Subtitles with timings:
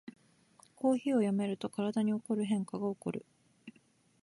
[0.77, 3.23] コーヒーをやめると体に起こる変化がおこる